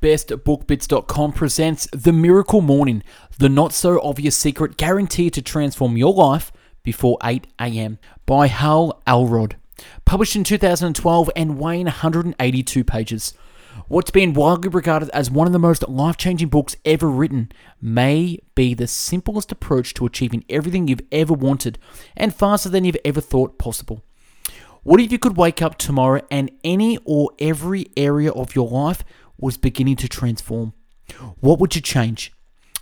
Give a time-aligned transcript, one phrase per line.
[0.00, 3.02] bestbookbits.com presents The Miracle Morning,
[3.38, 6.50] the not so obvious secret guaranteed to transform your life
[6.82, 7.98] before 8 a.m.
[8.24, 9.56] by Hal Elrod.
[10.06, 13.34] Published in 2012 and weighing 182 pages.
[13.88, 18.38] What's been widely regarded as one of the most life changing books ever written may
[18.54, 21.78] be the simplest approach to achieving everything you've ever wanted
[22.16, 24.02] and faster than you've ever thought possible.
[24.82, 29.04] What if you could wake up tomorrow and any or every area of your life
[29.40, 30.72] was beginning to transform?
[31.40, 32.32] What would you change?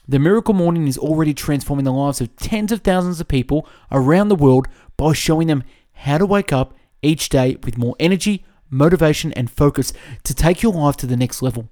[0.07, 4.29] The Miracle Morning is already transforming the lives of tens of thousands of people around
[4.29, 9.33] the world by showing them how to wake up each day with more energy, motivation,
[9.35, 9.93] and focus
[10.25, 11.69] to take your life to the next level.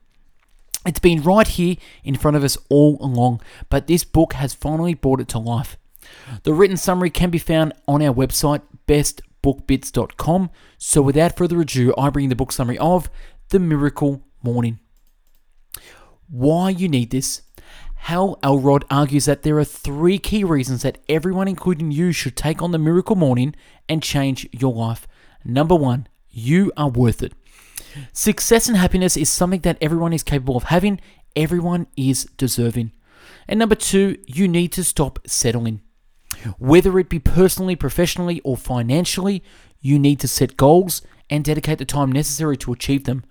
[0.85, 4.95] It's been right here in front of us all along, but this book has finally
[4.95, 5.77] brought it to life.
[6.43, 10.51] The written summary can be found on our website, bestbookbits.com.
[10.79, 13.11] So, without further ado, I bring the book summary of
[13.49, 14.79] The Miracle Morning.
[16.29, 17.43] Why you need this?
[17.97, 22.63] Hal Elrod argues that there are three key reasons that everyone, including you, should take
[22.63, 23.55] on the miracle morning
[23.89, 25.09] and change your life.
[25.45, 27.33] Number one, you are worth it.
[28.13, 31.01] Success and happiness is something that everyone is capable of having,
[31.35, 32.93] everyone is deserving.
[33.49, 35.81] And number two, you need to stop settling.
[36.59, 39.43] Whether it be personally, professionally, or financially,
[39.81, 43.25] you need to set goals and dedicate the time necessary to achieve them.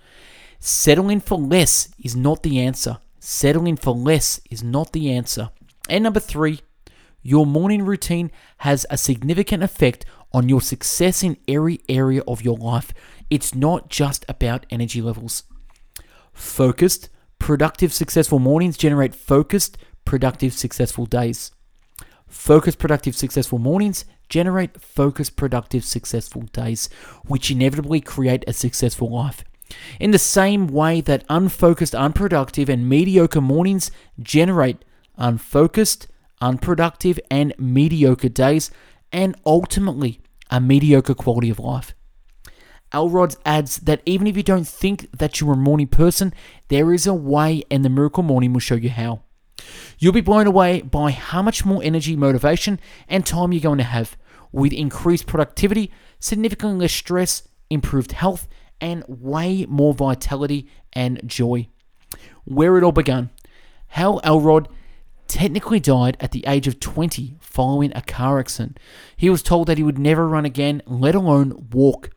[0.67, 2.97] Settling for less is not the answer.
[3.19, 5.51] Settling for less is not the answer.
[5.87, 6.61] And number three,
[7.21, 12.57] your morning routine has a significant effect on your success in every area of your
[12.57, 12.95] life.
[13.29, 15.43] It's not just about energy levels.
[16.33, 21.51] Focused, productive, successful mornings generate focused, productive, successful days.
[22.27, 26.89] Focused, productive, successful mornings generate focused, productive, successful days,
[27.27, 29.43] which inevitably create a successful life.
[29.99, 34.83] In the same way that unfocused, unproductive, and mediocre mornings generate
[35.17, 36.07] unfocused,
[36.41, 38.71] unproductive, and mediocre days,
[39.11, 41.93] and ultimately a mediocre quality of life.
[42.93, 46.33] Elrod adds that even if you don't think that you're a morning person,
[46.67, 49.21] there is a way, and the Miracle Morning will show you how.
[49.97, 53.83] You'll be blown away by how much more energy, motivation, and time you're going to
[53.83, 54.17] have
[54.51, 58.47] with increased productivity, significantly less stress, improved health,
[58.81, 61.67] and way more vitality and joy.
[62.43, 63.29] Where it all began.
[63.87, 64.67] Hal Elrod
[65.27, 68.79] technically died at the age of 20 following a car accident.
[69.17, 72.11] He was told that he would never run again, let alone walk.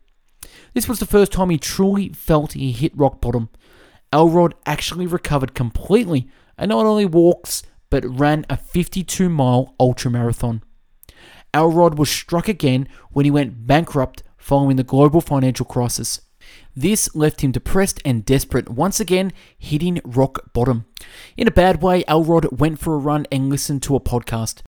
[0.74, 3.48] This was the first time he truly felt he hit rock bottom.
[4.12, 10.62] Elrod actually recovered completely and not only walks but ran a 52 mile ultra marathon.
[11.54, 16.20] Elrod was struck again when he went bankrupt following the global financial crisis.
[16.74, 20.86] This left him depressed and desperate, once again hitting rock bottom.
[21.36, 24.62] In a bad way, Elrod went for a run and listened to a podcast.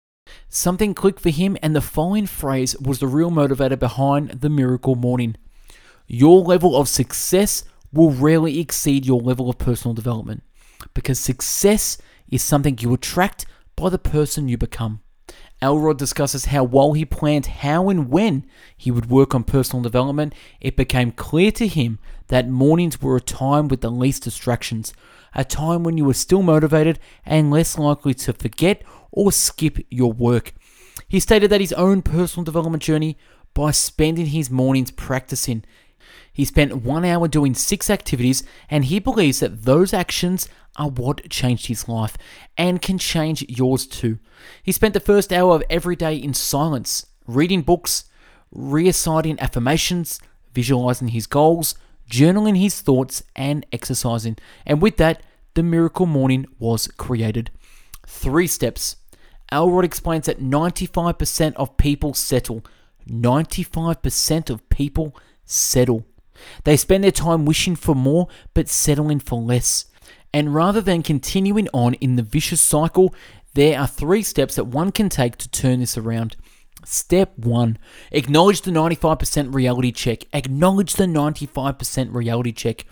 [0.48, 4.96] Something clicked for him, and the following phrase was the real motivator behind the miracle
[4.96, 5.36] morning.
[6.08, 10.44] Your level of success will rarely exceed your level of personal development
[10.94, 11.98] because success
[12.30, 13.46] is something you attract
[13.76, 15.02] by the person you become.
[15.62, 18.46] Elrod discusses how while he planned how and when
[18.78, 23.22] he would work on personal development, it became clear to him that mornings were a
[23.22, 24.94] time with the least distractions,
[25.36, 30.14] a time when you were still motivated and less likely to forget or skip your
[30.14, 30.54] work.
[31.08, 33.18] He stated that his own personal development journey
[33.54, 35.66] by spending his mornings practicing.
[36.40, 41.30] He spent one hour doing six activities, and he believes that those actions are what
[41.30, 42.16] changed his life
[42.58, 44.20] and can change yours too.
[44.64, 48.06] He spent the first hour of every day in silence, reading books,
[48.54, 50.22] reciting affirmations,
[50.54, 51.76] visualizing his goals,
[52.10, 54.38] journaling his thoughts, and exercising.
[54.66, 55.22] And with that,
[55.56, 57.52] the miracle morning was created.
[58.08, 58.96] Three steps.
[59.52, 62.64] Elrod explains that 95% of people settle.
[63.10, 65.14] 95% of people
[65.44, 66.06] settle.
[66.64, 69.86] They spend their time wishing for more but settling for less.
[70.34, 73.14] And rather than continuing on in the vicious cycle,
[73.54, 76.36] there are three steps that one can take to turn this around.
[76.86, 77.78] Step one
[78.12, 80.24] acknowledge the 95% reality check.
[80.34, 82.86] Acknowledge the 95% reality check.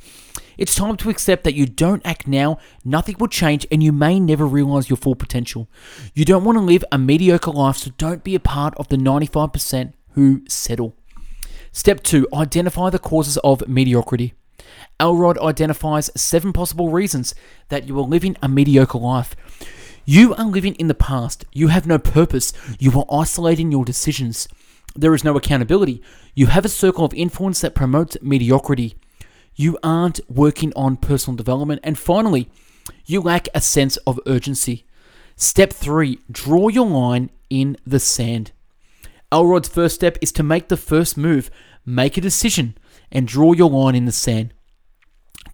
[0.57, 4.19] It's time to accept that you don't act now, nothing will change, and you may
[4.19, 5.69] never realize your full potential.
[6.15, 8.97] You don't want to live a mediocre life, so don't be a part of the
[8.97, 10.96] 95% who settle.
[11.71, 14.33] Step two identify the causes of mediocrity.
[14.99, 17.35] Elrod identifies seven possible reasons
[17.69, 19.35] that you are living a mediocre life.
[20.05, 21.45] You are living in the past.
[21.53, 22.53] You have no purpose.
[22.79, 24.47] You are isolating your decisions.
[24.95, 26.01] There is no accountability.
[26.33, 28.95] You have a circle of influence that promotes mediocrity.
[29.57, 31.81] you aren't working on personal development.
[31.83, 32.49] And finally,
[33.05, 34.85] you lack a sense of urgency.
[35.35, 38.51] Step three, draw your line in the sand.
[39.31, 41.49] Elrod's first step is to make the first move,
[41.85, 42.77] make a decision,
[43.11, 44.53] and draw your line in the sand.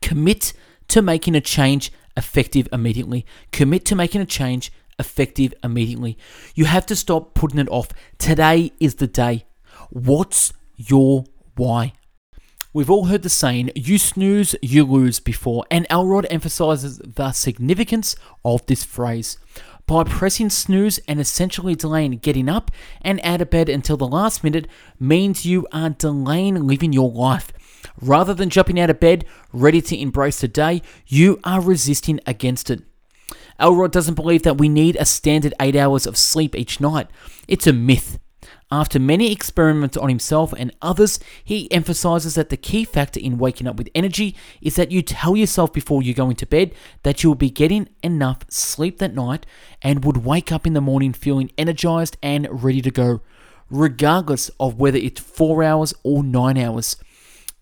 [0.02, 0.54] Commit
[0.90, 3.26] to making a change effective immediately.
[3.52, 6.18] Commit to making a change effective immediately.
[6.54, 7.90] You have to stop putting it off.
[8.20, 9.46] Today is the day.
[9.90, 11.94] What's your why?
[12.74, 18.16] We've all heard the saying, you snooze, you lose before, and Elrod emphasizes the significance
[18.44, 19.38] of this phrase.
[19.86, 22.72] By pressing snooze and essentially delaying getting up
[23.02, 24.68] and out of bed until the last minute
[25.00, 27.52] means you are delaying living your life.
[28.02, 32.70] Rather than jumping out of bed, ready to embrace the day, you are resisting against
[32.70, 32.82] it.
[33.60, 37.08] Elrod doesn't believe that we need a standard 8 hours of sleep each night.
[37.48, 38.20] It's a myth.
[38.74, 43.68] After many experiments on himself and others, he emphasizes that the key factor in waking
[43.68, 46.74] up with energy is that you tell yourself before you go into bed
[47.04, 49.46] that you will be getting enough sleep that night
[49.84, 53.22] and would wake up in the morning feeling energized and ready to go,
[53.70, 56.96] regardless of whether it's 4 hours or 9 hours.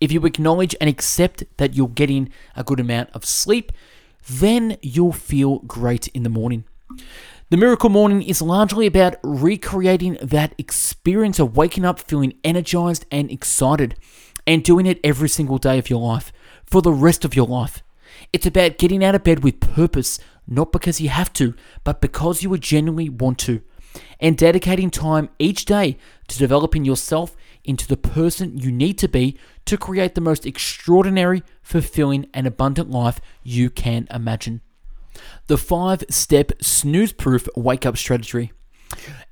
[0.00, 3.70] If you acknowledge and accept that you're getting a good amount of sleep,
[4.30, 6.64] then you'll feel great in the morning.
[7.52, 13.30] The Miracle Morning is largely about recreating that experience of waking up feeling energized and
[13.30, 13.94] excited
[14.46, 16.32] and doing it every single day of your life
[16.64, 17.82] for the rest of your life.
[18.32, 21.54] It's about getting out of bed with purpose, not because you have to,
[21.84, 23.60] but because you genuinely want to,
[24.18, 25.98] and dedicating time each day
[26.28, 31.42] to developing yourself into the person you need to be to create the most extraordinary,
[31.60, 34.62] fulfilling, and abundant life you can imagine
[35.46, 38.52] the five step snooze proof wake up strategy.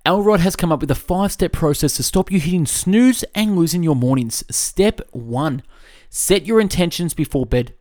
[0.06, 3.56] Elrod has come up with a five step process to stop you hitting snooze and
[3.56, 4.44] losing your mornings.
[4.50, 5.62] Step one
[6.10, 7.74] set your intentions before bed.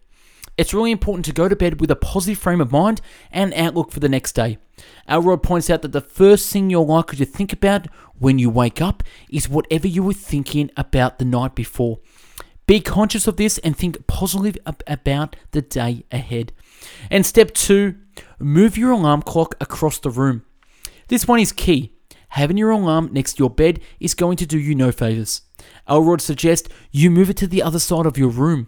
[0.57, 3.01] It's really important to go to bed with a positive frame of mind
[3.31, 4.57] and outlook for the next day.
[5.07, 7.87] Elrod points out that the first thing you're likely to think about
[8.17, 11.99] when you wake up is whatever you were thinking about the night before.
[12.69, 16.53] Be conscious of this and think positively about the day ahead.
[17.09, 17.95] And step two,
[18.37, 20.45] move your alarm clock across the room.
[21.07, 21.93] This one is key.
[22.27, 25.41] Having your alarm next to your bed is going to do you no favors.
[25.87, 28.67] Elrod suggests you move it to the other side of your room.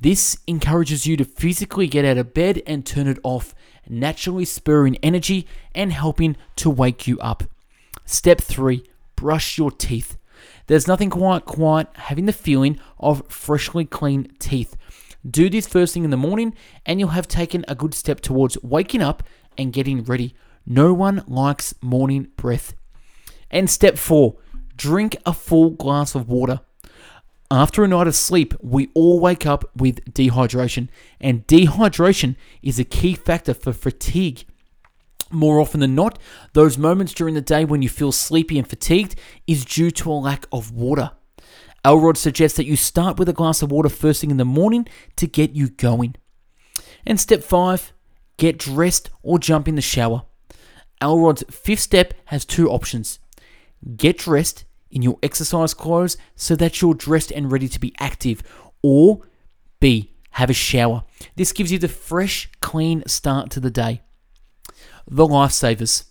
[0.00, 3.52] This encourages you to physically get out of bed and turn it off,
[3.88, 5.44] naturally spurring energy
[5.74, 7.42] and helping to wake you up.
[8.04, 8.84] Step 3
[9.16, 10.17] Brush your teeth.
[10.66, 14.76] There's nothing quite quite having the feeling of freshly clean teeth.
[15.28, 16.54] Do this first thing in the morning,
[16.86, 19.22] and you'll have taken a good step towards waking up
[19.56, 20.34] and getting ready.
[20.64, 22.74] No one likes morning breath.
[23.50, 24.36] And step four
[24.76, 26.60] drink a full glass of water.
[27.50, 30.88] After a night of sleep, we all wake up with dehydration,
[31.20, 34.44] and dehydration is a key factor for fatigue.
[35.30, 36.18] More often than not,
[36.54, 39.16] those moments during the day when you feel sleepy and fatigued
[39.46, 41.10] is due to a lack of water.
[41.84, 44.86] Elrod suggests that you start with a glass of water first thing in the morning
[45.16, 46.16] to get you going.
[47.06, 47.92] And step five,
[48.36, 50.22] get dressed or jump in the shower.
[51.00, 53.20] Elrod's fifth step has two options
[53.96, 58.42] get dressed in your exercise clothes so that you're dressed and ready to be active,
[58.82, 59.20] or
[59.80, 61.04] B, have a shower.
[61.36, 64.02] This gives you the fresh, clean start to the day.
[65.10, 66.04] The Lifesavers.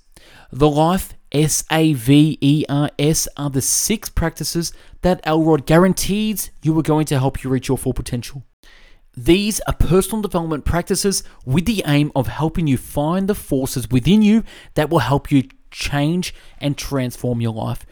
[0.52, 6.50] The Life S A V E R S are the six practices that Elrod guarantees
[6.64, 8.44] you are going to help you reach your full potential.
[9.16, 14.22] These are personal development practices with the aim of helping you find the forces within
[14.24, 17.86] you that will help you change and transform your life.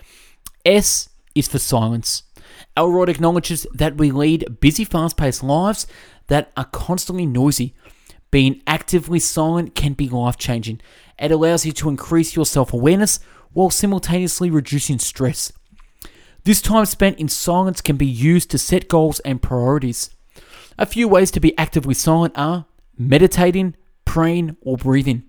[0.65, 2.23] S is for silence.
[2.77, 5.85] Elrod acknowledges that we lead busy, fast paced lives
[6.27, 7.75] that are constantly noisy.
[8.35, 10.81] Being actively silent can be life changing.
[11.17, 13.21] It allows you to increase your self awareness
[13.53, 15.53] while simultaneously reducing stress.
[16.43, 20.09] This time spent in silence can be used to set goals and priorities.
[20.77, 22.65] A few ways to be actively silent are
[22.97, 25.23] meditating, praying, or breathing.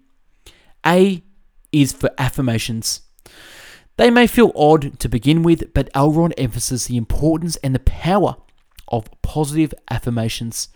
[0.85, 1.23] A
[1.71, 3.03] is for affirmations.
[3.99, 8.35] They may feel odd to begin with, but Elrod emphasizes the importance and the power
[8.89, 10.69] of positive affirmations.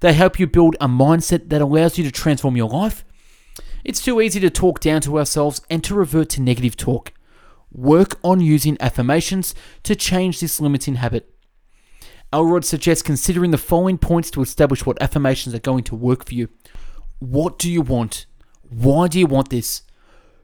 [0.00, 3.04] They help you build a mindset that allows you to transform your life.
[3.84, 7.12] It's too easy to talk down to ourselves and to revert to negative talk.
[7.72, 11.30] Work on using affirmations to change this limiting habit.
[12.32, 16.34] Elrod suggests considering the following points to establish what affirmations are going to work for
[16.34, 16.48] you.
[17.18, 18.26] What do you want?
[18.68, 19.82] Why do you want this?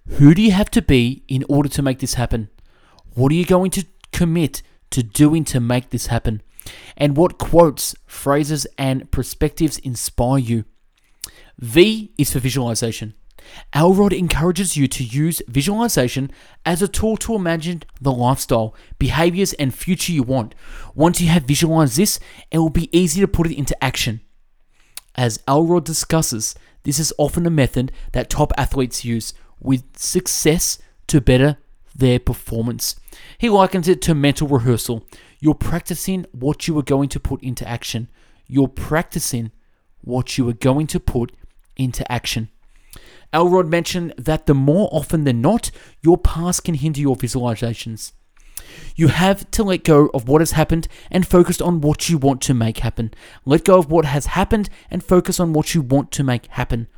[0.09, 2.49] Who do you have to be in order to make this happen?
[3.15, 6.43] What are you going to commit to doing to make this happen?
[6.97, 10.65] And what quotes, phrases, and perspectives inspire you?
[11.59, 13.15] V is for visualization.
[13.73, 16.31] Elrod encourages you to use visualization
[16.65, 20.55] as a tool to imagine the lifestyle, behaviors, and future you want.
[20.95, 24.21] Once you have visualized this, it will be easy to put it into action.
[25.15, 31.21] As Elrod discusses, this is often a method that top athletes use with success to
[31.21, 31.59] better
[31.95, 32.97] their performance.
[33.39, 35.05] He likens it to mental rehearsal.
[35.41, 38.09] You're practicing what you are going to put into action.
[38.47, 39.53] You're practicing
[40.03, 41.33] what you are going to put
[41.77, 42.51] into action.
[43.33, 45.71] Elrod mentioned that the more often than not,
[46.03, 48.13] your past can hinder your visualizations.
[48.95, 52.43] You have to let go of what has happened and focus on what you want
[52.43, 53.13] to make happen.
[53.45, 56.89] Let go of what has happened and focus on what you want to make happen.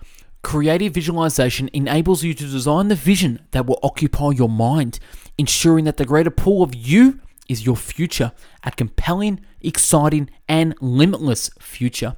[0.42, 4.98] Creative visualization enables you to design the vision that will occupy your mind,
[5.38, 8.32] ensuring that the greater pool of you is your future,
[8.64, 12.16] a compelling, exciting, and limitless future.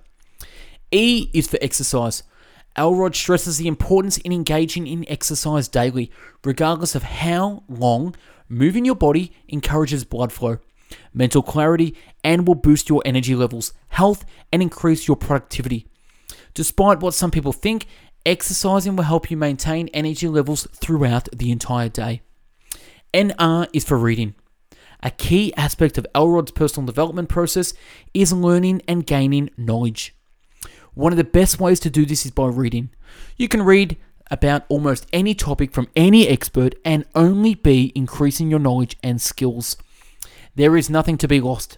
[0.90, 2.23] E is for exercise.
[2.76, 6.11] Elrod stresses the importance in engaging in exercise daily,
[6.45, 8.14] regardless of how long.
[8.49, 10.59] Moving your body encourages blood flow,
[11.12, 15.87] mental clarity, and will boost your energy levels, health, and increase your productivity.
[16.52, 17.87] Despite what some people think,
[18.26, 22.23] exercising will help you maintain energy levels throughout the entire day.
[23.12, 24.35] NR is for reading.
[25.04, 27.75] A key aspect of Elrod's personal development process
[28.14, 30.16] is learning and gaining knowledge.
[30.94, 32.88] One of the best ways to do this is by reading.
[33.37, 33.99] You can read
[34.30, 39.76] about almost any topic from any expert and only be increasing your knowledge and skills.
[40.54, 41.76] There is nothing to be lost.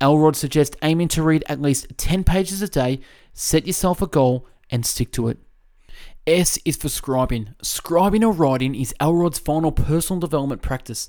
[0.00, 2.98] Elrod suggests aiming to read at least 10 pages a day,
[3.32, 5.38] set yourself a goal, and stick to it.
[6.26, 7.54] S is for scribing.
[7.62, 11.08] Scribing or writing is Elrod's final personal development practice.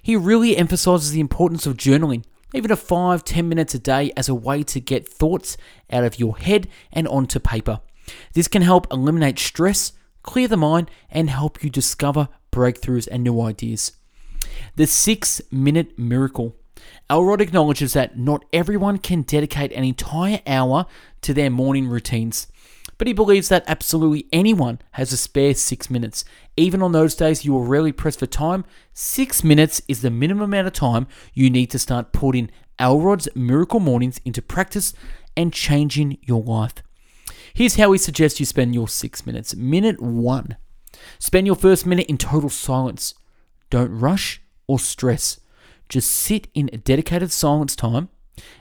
[0.00, 4.30] He really emphasizes the importance of journaling, even a 5 10 minutes a day, as
[4.30, 5.58] a way to get thoughts
[5.92, 7.80] out of your head and onto paper.
[8.32, 13.40] This can help eliminate stress, clear the mind, and help you discover breakthroughs and new
[13.42, 13.92] ideas.
[14.76, 16.56] The six minute miracle.
[17.10, 20.86] Elrod acknowledges that not everyone can dedicate an entire hour
[21.22, 22.46] to their morning routines,
[22.98, 26.24] but he believes that absolutely anyone has a spare six minutes.
[26.56, 30.44] Even on those days you are rarely pressed for time, six minutes is the minimum
[30.44, 34.94] amount of time you need to start putting Elrod's miracle mornings into practice
[35.36, 36.74] and changing your life.
[37.54, 39.54] Here's how he suggests you spend your six minutes.
[39.54, 40.56] Minute one
[41.18, 43.14] spend your first minute in total silence.
[43.70, 45.40] Don't rush or stress.
[45.88, 48.08] Just sit in a dedicated silence time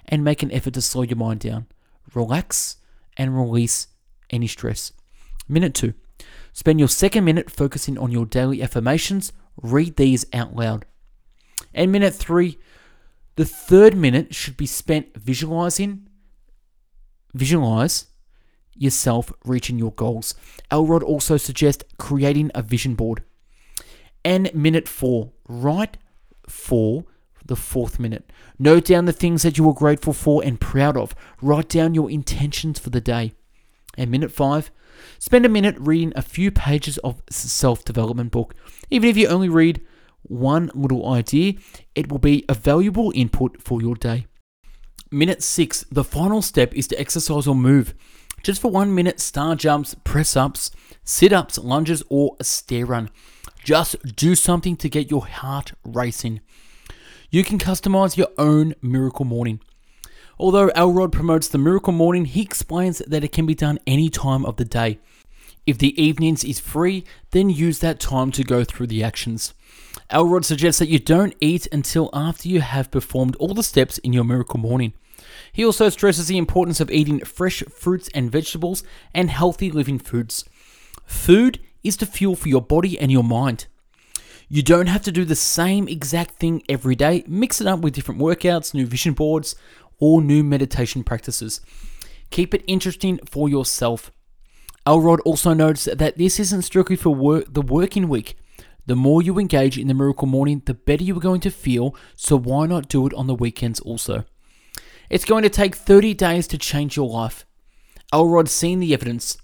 [0.05, 1.65] and make an effort to slow your mind down.
[2.13, 2.77] Relax
[3.17, 3.87] and release
[4.29, 4.91] any stress.
[5.47, 5.93] Minute two
[6.53, 9.33] spend your second minute focusing on your daily affirmations.
[9.61, 10.85] Read these out loud.
[11.73, 12.57] And minute three,
[13.35, 16.07] the third minute should be spent visualizing.
[17.33, 18.07] Visualize
[18.73, 20.35] yourself reaching your goals.
[20.71, 23.23] Elrod also suggests creating a vision board.
[24.23, 25.97] And minute four, write
[26.47, 27.05] for
[27.45, 28.31] the fourth minute.
[28.57, 31.13] Note down the things that you are grateful for and proud of.
[31.41, 33.33] Write down your intentions for the day.
[33.97, 34.71] And minute five,
[35.19, 38.55] spend a minute reading a few pages of self development book.
[38.89, 39.81] Even if you only read
[40.23, 41.53] one little idea,
[41.93, 44.25] it will be a valuable input for your day.
[45.11, 47.93] Minute six, the final step is to exercise or move
[48.45, 50.69] just for one minute star jumps, press ups,
[51.03, 53.09] sit ups, lunges, or a stair run.
[53.63, 56.41] Just do something to get your heart racing.
[57.31, 59.61] You can customize your own miracle morning.
[60.37, 64.45] Although Elrod promotes the miracle morning, he explains that it can be done any time
[64.45, 64.99] of the day.
[65.65, 69.53] If the evenings is free, then use that time to go through the actions.
[70.11, 74.13] Elrod suggests that you don't eat until after you have performed all the steps in
[74.13, 74.93] your miracle morning.
[75.51, 80.43] He also stresses the importance of eating fresh fruits and vegetables and healthy living foods.
[81.05, 83.67] Food is the fuel for your body and your mind.
[84.47, 87.23] You don't have to do the same exact thing every day.
[87.27, 89.55] Mix it up with different workouts, new vision boards,
[89.99, 91.61] or new meditation practices.
[92.29, 94.11] Keep it interesting for yourself.
[94.87, 98.37] Elrod also notes that this isn't strictly for work, the working week.
[98.85, 101.95] The more you engage in the miracle morning, the better you are going to feel,
[102.15, 104.25] so why not do it on the weekends also?
[105.09, 107.45] It's going to take 30 days to change your life.
[108.13, 109.37] Elrod's seen the evidence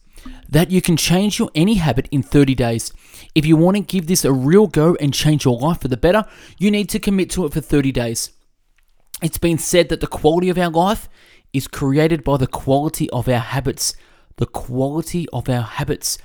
[0.48, 2.94] that you can change your any habit in 30 days.
[3.34, 5.98] If you want to give this a real go and change your life for the
[5.98, 6.26] better,
[6.60, 8.30] you need to commit to it for 30 days.
[9.22, 11.08] It's been said that the quality of our life
[11.54, 13.94] is created by the quality of our habits.
[14.38, 16.18] The quality of our habits.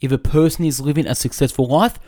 [0.00, 1.98] If a person is living a successful life,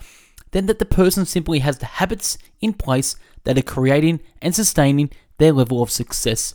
[0.53, 5.11] then that the person simply has the habits in place that are creating and sustaining
[5.39, 6.55] their level of success.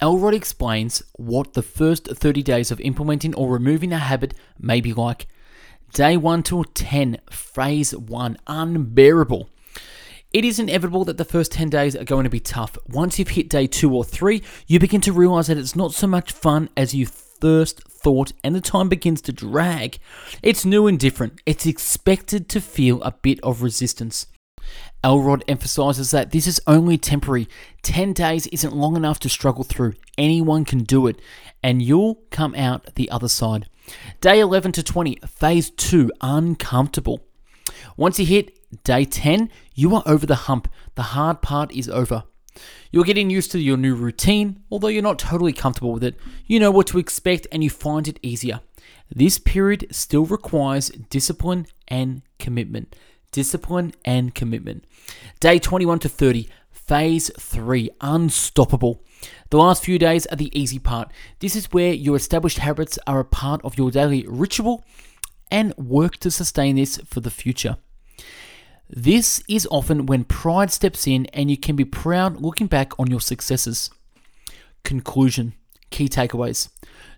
[0.00, 4.92] Elrod explains what the first 30 days of implementing or removing a habit may be
[4.92, 5.26] like.
[5.92, 9.48] Day 1 till 10, phase 1, unbearable.
[10.30, 12.76] It is inevitable that the first 10 days are going to be tough.
[12.86, 16.06] Once you've hit day 2 or 3, you begin to realize that it's not so
[16.06, 19.98] much fun as you first thought, and the time begins to drag.
[20.42, 21.40] It's new and different.
[21.46, 24.26] It's expected to feel a bit of resistance.
[25.02, 27.48] Elrod emphasizes that this is only temporary.
[27.80, 29.94] 10 days isn't long enough to struggle through.
[30.18, 31.22] Anyone can do it,
[31.62, 33.66] and you'll come out the other side.
[34.20, 37.24] Day 11 to 20, phase 2, uncomfortable.
[37.96, 40.68] Once you hit day 10, you are over the hump.
[40.94, 42.24] The hard part is over.
[42.90, 46.16] You're getting used to your new routine, although you're not totally comfortable with it.
[46.46, 48.60] You know what to expect and you find it easier.
[49.14, 52.94] This period still requires discipline and commitment
[53.32, 54.84] discipline, and commitment.
[55.40, 59.02] Day 21 to 30, phase 3, unstoppable.
[59.50, 61.12] The last few days are the easy part.
[61.40, 64.84] This is where your established habits are a part of your daily ritual
[65.50, 67.76] and work to sustain this for the future.
[68.90, 73.10] This is often when pride steps in and you can be proud looking back on
[73.10, 73.90] your successes.
[74.82, 75.52] Conclusion
[75.90, 76.68] Key takeaways.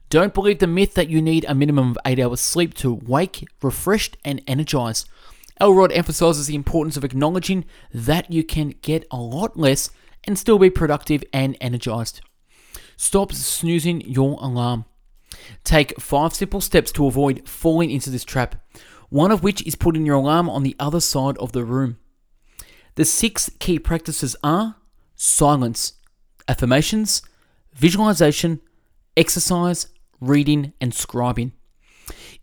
[0.08, 3.46] Don't believe the myth that you need a minimum of 8 hours sleep to wake
[3.62, 5.08] refreshed and energized.
[5.60, 9.90] Elrod emphasizes the importance of acknowledging that you can get a lot less
[10.24, 12.20] and still be productive and energized.
[12.96, 14.84] Stop snoozing your alarm.
[15.62, 18.56] Take five simple steps to avoid falling into this trap,
[19.10, 21.98] one of which is putting your alarm on the other side of the room.
[22.94, 24.76] The six key practices are
[25.14, 25.94] silence,
[26.48, 27.22] affirmations,
[27.74, 28.60] visualization,
[29.16, 29.88] exercise,
[30.20, 31.52] reading, and scribing.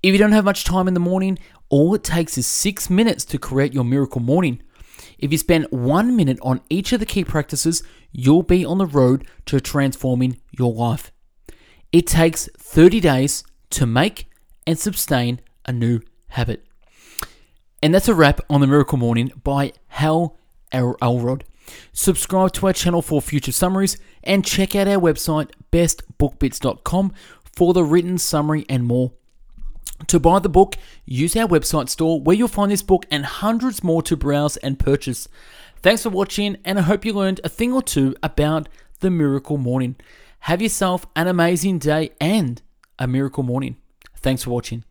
[0.03, 3.25] If you don't have much time in the morning, all it takes is six minutes
[3.25, 4.61] to create your miracle morning.
[5.17, 7.81] If you spend one minute on each of the key practices,
[8.11, 11.11] you'll be on the road to transforming your life.
[11.91, 14.29] It takes 30 days to make
[14.65, 16.65] and sustain a new habit.
[17.81, 20.37] And that's a wrap on the Miracle Morning by Hal
[20.71, 21.43] Elrod.
[21.93, 27.13] Subscribe to our channel for future summaries and check out our website bestbookbits.com
[27.55, 29.11] for the written summary and more.
[30.07, 33.83] To buy the book, use our website store where you'll find this book and hundreds
[33.83, 35.27] more to browse and purchase.
[35.81, 39.57] Thanks for watching, and I hope you learned a thing or two about the miracle
[39.57, 39.95] morning.
[40.41, 42.61] Have yourself an amazing day and
[42.99, 43.77] a miracle morning.
[44.15, 44.83] Thanks for watching.